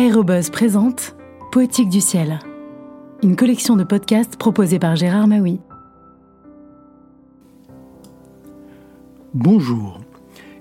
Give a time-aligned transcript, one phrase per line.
[0.00, 1.14] Aérobuzz présente
[1.52, 2.38] Poétique du ciel,
[3.22, 5.60] une collection de podcasts proposée par Gérard Maui.
[9.34, 10.00] Bonjour.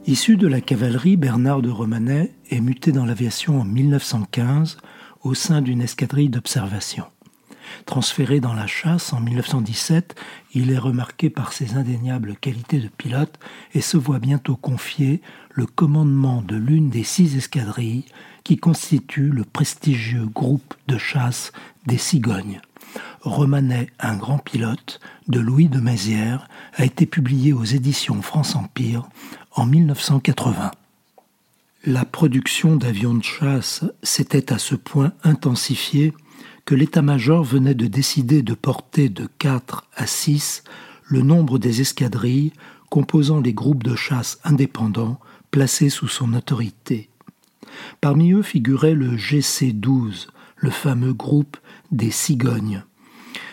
[0.05, 4.75] Issu de la cavalerie, Bernard de Romanet est muté dans l'aviation en 1915
[5.23, 7.05] au sein d'une escadrille d'observation.
[7.85, 10.15] Transféré dans la chasse en 1917,
[10.53, 13.39] il est remarqué par ses indéniables qualités de pilote
[13.73, 15.21] et se voit bientôt confier
[15.51, 18.05] le commandement de l'une des six escadrilles
[18.43, 21.51] qui constituent le prestigieux groupe de chasse
[21.85, 22.61] des Cigognes.
[23.21, 29.07] Romanet, un grand pilote, de Louis de Mézières, a été publié aux éditions France Empire
[29.51, 30.71] en 1980.
[31.85, 36.13] La production d'avions de chasse s'était à ce point intensifiée
[36.65, 40.63] que l'état-major venait de décider de porter de 4 à 6
[41.05, 42.53] le nombre des escadrilles
[42.89, 45.19] composant les groupes de chasse indépendants
[45.51, 47.09] placés sous son autorité.
[48.01, 51.57] Parmi eux figurait le GC-12, le fameux groupe
[51.91, 52.83] des cigognes.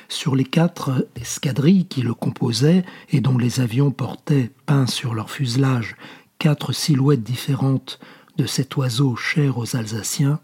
[0.08, 5.30] Sur les quatre escadrilles qui le composaient et dont les avions portaient peints sur leur
[5.30, 5.96] fuselage
[6.38, 7.98] quatre silhouettes différentes
[8.36, 10.38] de cet oiseau cher aux Alsaciens,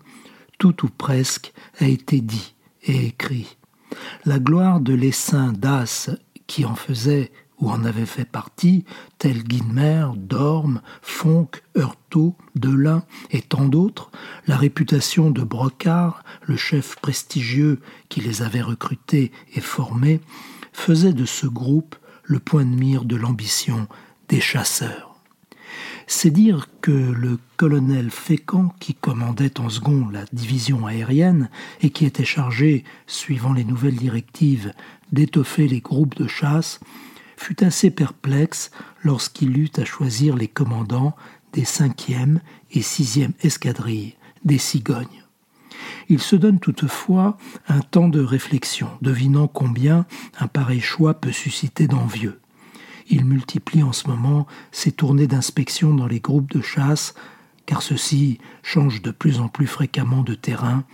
[0.58, 3.56] tout ou presque a été dit et écrit.
[4.24, 6.10] La gloire de l'essaim d'As
[6.46, 7.30] qui en faisait
[7.62, 8.84] ou en avait fait partie,
[9.18, 14.10] tels Guinmer, Dorme, Fonck, Heurtaud, Delin et tant d'autres,
[14.48, 20.20] la réputation de Brocard, le chef prestigieux qui les avait recrutés et formés,
[20.72, 23.86] faisait de ce groupe le point de mire de l'ambition
[24.28, 25.11] des chasseurs.
[26.14, 31.48] C'est dire que le colonel Fécamp, qui commandait en second la division aérienne
[31.80, 34.74] et qui était chargé, suivant les nouvelles directives,
[35.10, 36.80] d'étoffer les groupes de chasse,
[37.38, 38.70] fut assez perplexe
[39.02, 41.16] lorsqu'il eut à choisir les commandants
[41.54, 42.40] des 5e
[42.72, 45.24] et 6e escadrilles des cigognes.
[46.10, 50.04] Il se donne toutefois un temps de réflexion, devinant combien
[50.38, 52.38] un pareil choix peut susciter d'envieux.
[53.08, 57.14] Il multiplie en ce moment ses tournées d'inspection dans les groupes de chasse,
[57.66, 60.84] car ceux-ci changent de plus en plus fréquemment de terrain,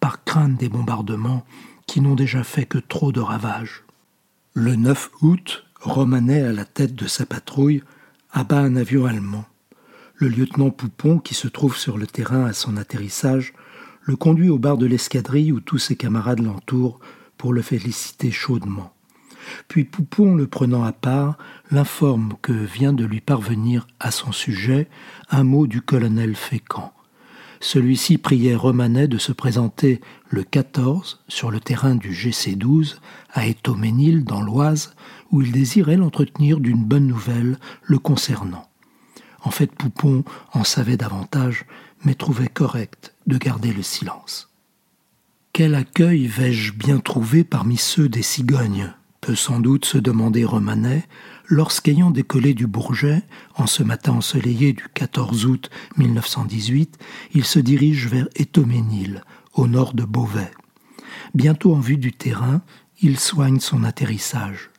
[0.00, 1.44] par crainte des bombardements
[1.86, 3.84] qui n'ont déjà fait que trop de ravages.
[4.52, 7.82] Le 9 août, Romanet, à la tête de sa patrouille,
[8.30, 9.44] abat un avion allemand.
[10.16, 13.52] Le lieutenant Poupon, qui se trouve sur le terrain à son atterrissage,
[14.02, 17.00] le conduit au bar de l'escadrille où tous ses camarades l'entourent
[17.36, 18.92] pour le féliciter chaudement.
[19.68, 21.38] Puis Poupon, le prenant à part,
[21.70, 24.88] l'informe que vient de lui parvenir à son sujet
[25.30, 26.92] un mot du colonel Fécamp.
[27.60, 32.96] Celui-ci priait Romanet de se présenter le 14 sur le terrain du GC12
[33.32, 34.94] à Étoménil dans l'Oise,
[35.30, 38.68] où il désirait l'entretenir d'une bonne nouvelle le concernant.
[39.40, 41.64] En fait, Poupon en savait davantage,
[42.04, 44.50] mais trouvait correct de garder le silence.
[45.54, 48.92] Quel accueil vais-je bien trouver parmi ceux des cigognes?
[49.32, 51.06] Sans doute se demander Romanet,
[51.46, 53.22] lorsqu'ayant décollé du Bourget,
[53.56, 56.98] en ce matin ensoleillé du 14 août 1918,
[57.32, 59.22] il se dirige vers Étoménil,
[59.54, 60.50] au nord de Beauvais.
[61.34, 62.60] Bientôt en vue du terrain,
[63.00, 64.70] il soigne son atterrissage.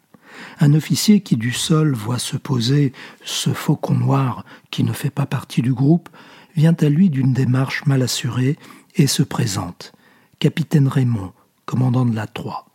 [0.59, 5.25] Un officier qui du sol voit se poser ce faucon noir qui ne fait pas
[5.25, 6.09] partie du groupe
[6.55, 8.57] vient à lui d'une démarche mal assurée
[8.95, 9.93] et se présente.
[10.39, 11.33] Capitaine Raymond,
[11.65, 12.65] commandant de la Troie.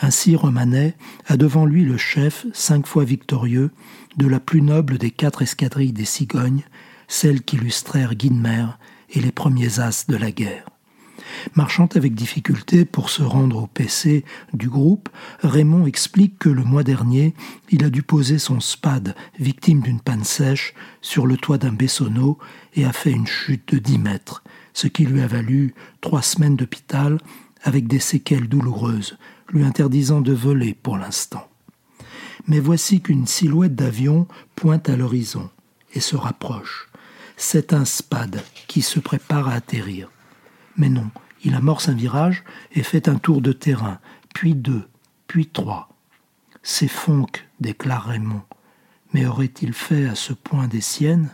[0.00, 0.94] Ainsi Romanet
[1.26, 3.70] a devant lui le chef, cinq fois victorieux,
[4.16, 6.62] de la plus noble des quatre escadrilles des cigognes,
[7.08, 8.66] celles qu'illustrèrent Guinmer
[9.10, 10.66] et les premiers as de la guerre.
[11.54, 15.08] Marchant avec difficulté pour se rendre au PC du groupe,
[15.42, 17.34] Raymond explique que le mois dernier,
[17.70, 22.38] il a dû poser son spade, victime d'une panne sèche, sur le toit d'un baissonneau
[22.74, 24.42] et a fait une chute de dix mètres,
[24.72, 27.18] ce qui lui a valu trois semaines d'hôpital
[27.62, 29.16] avec des séquelles douloureuses,
[29.52, 31.48] lui interdisant de voler pour l'instant.
[32.46, 34.26] Mais voici qu'une silhouette d'avion
[34.56, 35.50] pointe à l'horizon
[35.94, 36.88] et se rapproche.
[37.36, 40.10] C'est un spade qui se prépare à atterrir.
[40.76, 41.10] Mais non,
[41.44, 43.98] il amorce un virage et fait un tour de terrain,
[44.34, 44.88] puis deux,
[45.26, 45.88] puis trois.
[46.62, 48.42] C'est Fonck, déclare Raymond.
[49.12, 51.30] Mais aurait-il fait à ce point des siennes?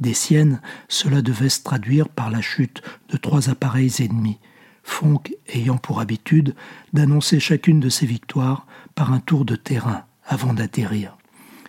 [0.00, 4.40] Des siennes, cela devait se traduire par la chute de trois appareils ennemis,
[4.82, 6.54] Fonck ayant pour habitude
[6.92, 11.16] d'annoncer chacune de ses victoires par un tour de terrain avant d'atterrir.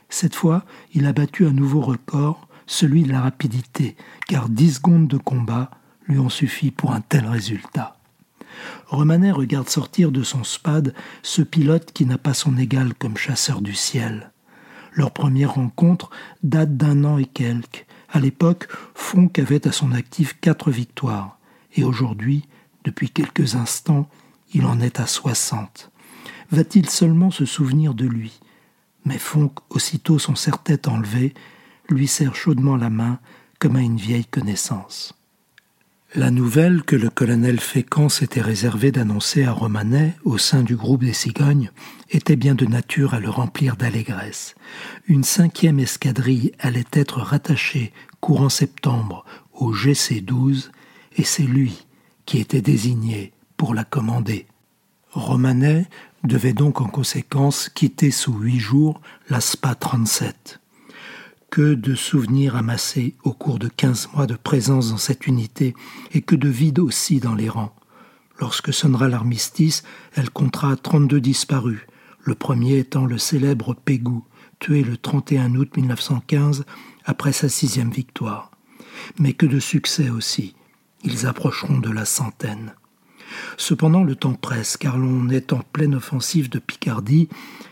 [0.10, 3.96] Cette fois, il a battu un nouveau record, celui de la rapidité,
[4.28, 5.72] car dix secondes de combat
[6.08, 7.98] lui ont suffi pour un tel résultat.
[8.88, 10.94] Romanet regarde sortir de son spade
[11.24, 14.32] ce pilote qui n'a pas son égal comme chasseur du ciel.
[14.94, 16.12] Leur première rencontre
[16.44, 17.88] date d'un an et quelques.
[18.10, 21.40] À l'époque, Fonck avait à son actif quatre victoires
[21.76, 22.48] et aujourd'hui,
[22.84, 24.10] depuis quelques instants,
[24.54, 25.92] il en est à soixante.
[26.52, 28.40] Va-t-il seulement se souvenir de lui?
[29.06, 31.34] Mais Fonck, aussitôt son serre-tête enlevé,
[31.90, 33.20] lui serre chaudement la main
[33.60, 35.14] comme à une vieille connaissance.
[36.16, 41.04] La nouvelle que le colonel Fécamp s'était réservé d'annoncer à Romanet au sein du groupe
[41.04, 41.72] des cigognes
[42.12, 44.54] était bien de nature à le remplir d'allégresse.
[45.08, 50.70] Une cinquième escadrille allait être rattachée courant septembre au GC-12
[51.18, 51.84] et c'est lui
[52.26, 54.46] qui était désigné pour la commander.
[55.12, 55.88] Romanet
[56.24, 60.60] devait donc en conséquence quitter sous huit jours la SPA 37
[61.54, 65.76] que de souvenirs amassés au cours de quinze mois de présence dans cette unité,
[66.12, 67.76] et que de vide aussi dans les rangs.
[68.40, 69.84] Lorsque sonnera l'armistice,
[70.16, 71.82] elle comptera 32 disparus,
[72.24, 74.26] le premier étant le célèbre Pégou,
[74.58, 76.66] tué le 31 août 1915
[77.06, 78.50] après sa sixième victoire.
[79.20, 80.56] Mais que de succès aussi,
[81.04, 82.74] ils approcheront de la centaine.
[83.58, 87.30] Cependant, le temps presse, car l'on est en pleine offensive de Picardie,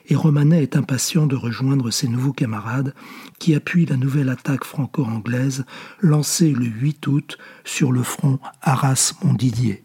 [0.08, 2.94] et Romanet est impatient de rejoindre ses nouveaux camarades
[3.40, 5.66] qui appuient la nouvelle attaque franco-anglaise
[6.00, 9.84] lancée le 8 août sur le front Arras-Montdidier.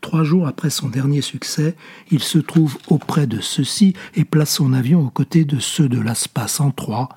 [0.00, 1.76] Trois jours après son dernier succès,
[2.10, 6.00] il se trouve auprès de ceux-ci et place son avion aux côtés de ceux de
[6.00, 7.08] l'ASPA 103,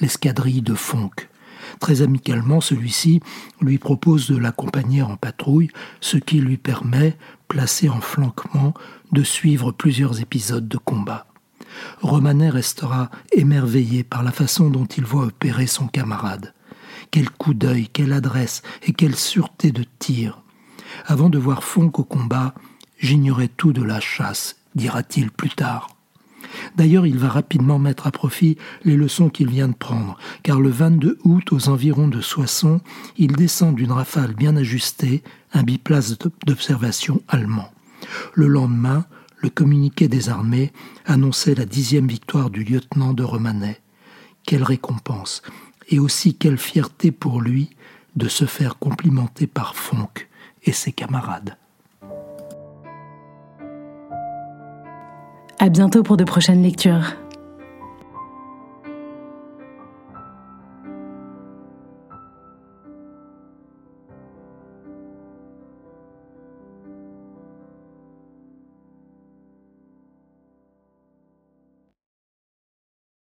[0.00, 1.29] l'escadrille de Fonck.
[1.78, 3.20] Très amicalement, celui-ci
[3.60, 5.70] lui propose de l'accompagner en patrouille,
[6.00, 7.16] ce qui lui permet,
[7.48, 8.74] placé en flanquement,
[9.12, 11.26] de suivre plusieurs épisodes de combat.
[12.02, 16.54] Romanet restera émerveillé par la façon dont il voit opérer son camarade.
[17.10, 20.42] Quel coup d'œil, quelle adresse et quelle sûreté de tir.
[21.06, 22.54] Avant de voir Fonck au combat,
[22.98, 25.88] j'ignorais tout de la chasse, dira-t-il plus tard.
[26.76, 30.70] D'ailleurs, il va rapidement mettre à profit les leçons qu'il vient de prendre, car le
[30.70, 32.80] 22 août, aux environs de Soissons,
[33.16, 36.16] il descend d'une rafale bien ajustée un biplace
[36.46, 37.70] d'observation allemand.
[38.34, 39.04] Le lendemain,
[39.36, 40.72] le communiqué des armées
[41.06, 43.80] annonçait la dixième victoire du lieutenant de Romanet.
[44.44, 45.42] Quelle récompense
[45.90, 47.70] et aussi quelle fierté pour lui
[48.16, 50.28] de se faire complimenter par Fonck
[50.62, 51.56] et ses camarades.
[55.62, 57.16] À bientôt pour de prochaines lectures.